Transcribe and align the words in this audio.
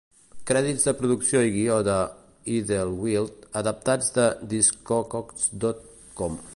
Crèdits 0.51 0.85
de 0.89 0.93
producció 1.01 1.41
i 1.49 1.51
guió 1.57 1.75
de 1.89 1.97
"Idlewild" 2.55 3.45
adaptats 3.63 4.09
de 4.19 4.27
Discogs 4.55 5.49
dot 5.67 5.89
com. 6.23 6.41